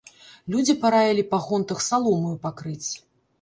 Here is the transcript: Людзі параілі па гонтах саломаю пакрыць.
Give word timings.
Людзі 0.53 0.75
параілі 0.85 1.25
па 1.33 1.39
гонтах 1.45 1.85
саломаю 1.89 2.33
пакрыць. 2.49 2.89